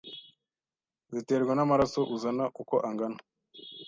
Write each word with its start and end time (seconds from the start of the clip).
ziterwa 1.13 1.53
n’amaraso 1.55 1.99
uzana 2.15 2.45
uko 2.61 2.75
angana 2.87 3.19